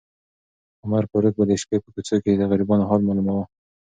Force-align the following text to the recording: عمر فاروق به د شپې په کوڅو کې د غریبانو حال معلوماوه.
عمر 0.83 1.03
فاروق 1.11 1.33
به 1.37 1.43
د 1.47 1.51
شپې 1.61 1.77
په 1.83 1.89
کوڅو 1.93 2.17
کې 2.23 2.31
د 2.39 2.43
غریبانو 2.51 2.87
حال 2.89 3.01
معلوماوه. 3.03 3.45